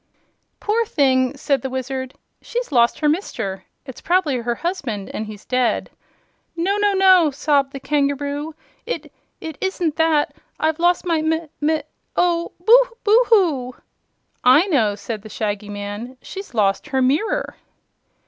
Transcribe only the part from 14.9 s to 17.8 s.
said the Shaggy Man; "she's lost her mirror."